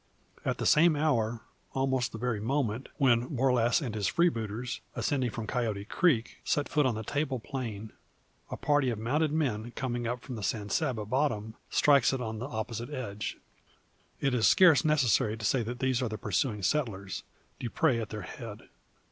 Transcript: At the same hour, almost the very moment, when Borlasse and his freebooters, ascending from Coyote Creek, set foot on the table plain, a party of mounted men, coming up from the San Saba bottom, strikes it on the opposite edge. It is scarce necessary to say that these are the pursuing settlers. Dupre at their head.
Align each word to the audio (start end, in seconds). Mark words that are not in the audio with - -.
At 0.43 0.57
the 0.57 0.65
same 0.65 0.95
hour, 0.95 1.41
almost 1.75 2.11
the 2.11 2.17
very 2.17 2.39
moment, 2.39 2.89
when 2.97 3.27
Borlasse 3.27 3.81
and 3.83 3.93
his 3.93 4.07
freebooters, 4.07 4.79
ascending 4.95 5.29
from 5.29 5.45
Coyote 5.45 5.85
Creek, 5.85 6.37
set 6.43 6.67
foot 6.67 6.87
on 6.87 6.95
the 6.95 7.03
table 7.03 7.37
plain, 7.39 7.93
a 8.49 8.57
party 8.57 8.89
of 8.89 8.97
mounted 8.97 9.31
men, 9.31 9.69
coming 9.75 10.07
up 10.07 10.21
from 10.23 10.35
the 10.37 10.41
San 10.41 10.71
Saba 10.71 11.05
bottom, 11.05 11.53
strikes 11.69 12.13
it 12.13 12.19
on 12.19 12.39
the 12.39 12.47
opposite 12.49 12.89
edge. 12.89 13.37
It 14.19 14.33
is 14.33 14.47
scarce 14.47 14.83
necessary 14.83 15.37
to 15.37 15.45
say 15.45 15.61
that 15.61 15.77
these 15.77 16.01
are 16.01 16.09
the 16.09 16.17
pursuing 16.17 16.63
settlers. 16.63 17.21
Dupre 17.59 17.99
at 17.99 18.09
their 18.09 18.21
head. 18.23 18.69